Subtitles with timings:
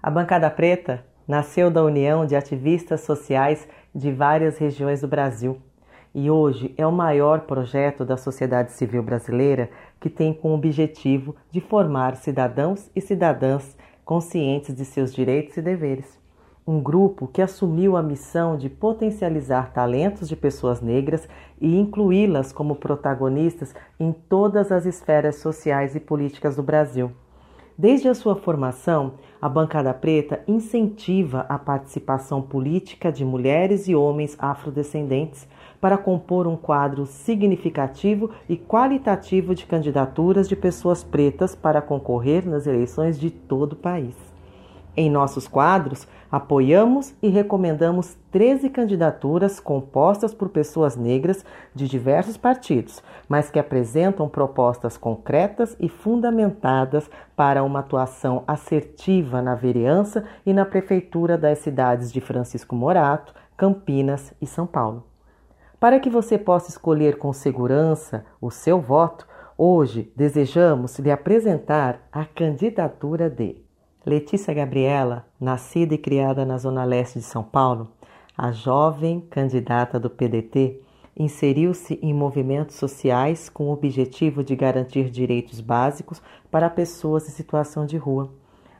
[0.00, 5.58] A Bancada Preta nasceu da união de ativistas sociais de várias regiões do Brasil
[6.14, 9.68] e hoje é o maior projeto da sociedade civil brasileira
[10.00, 16.16] que tem como objetivo de formar cidadãos e cidadãs conscientes de seus direitos e deveres.
[16.64, 21.28] Um grupo que assumiu a missão de potencializar talentos de pessoas negras
[21.60, 27.10] e incluí-las como protagonistas em todas as esferas sociais e políticas do Brasil.
[27.76, 34.36] Desde a sua formação, a Bancada Preta incentiva a participação política de mulheres e homens
[34.38, 35.46] afrodescendentes
[35.80, 42.66] para compor um quadro significativo e qualitativo de candidaturas de pessoas pretas para concorrer nas
[42.66, 44.37] eleições de todo o país.
[44.96, 53.02] Em nossos quadros, apoiamos e recomendamos 13 candidaturas compostas por pessoas negras de diversos partidos,
[53.28, 60.64] mas que apresentam propostas concretas e fundamentadas para uma atuação assertiva na vereança e na
[60.64, 65.04] prefeitura das cidades de Francisco Morato, Campinas e São Paulo.
[65.78, 69.26] Para que você possa escolher com segurança o seu voto,
[69.56, 73.67] hoje desejamos lhe apresentar a candidatura de
[74.08, 77.88] Letícia Gabriela, nascida e criada na Zona Leste de São Paulo,
[78.34, 80.80] a jovem candidata do PDT,
[81.14, 87.84] inseriu-se em movimentos sociais com o objetivo de garantir direitos básicos para pessoas em situação
[87.84, 88.32] de rua.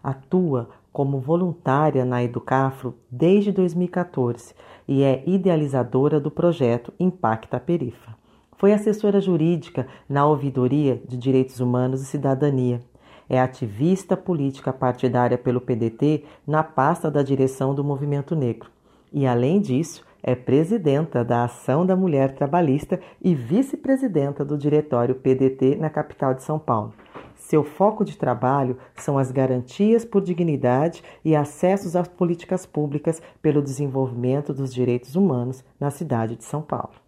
[0.00, 4.54] Atua como voluntária na Educafro desde 2014
[4.86, 8.16] e é idealizadora do projeto Impacta Perifa.
[8.56, 12.80] Foi assessora jurídica na Ouvidoria de Direitos Humanos e Cidadania
[13.28, 18.70] é ativista política partidária pelo PDT na pasta da direção do Movimento Negro.
[19.12, 25.76] E, além disso, é presidenta da Ação da Mulher Trabalhista e vice-presidenta do Diretório PDT
[25.76, 26.92] na capital de São Paulo.
[27.36, 33.62] Seu foco de trabalho são as garantias por dignidade e acessos às políticas públicas pelo
[33.62, 37.05] desenvolvimento dos direitos humanos na cidade de São Paulo.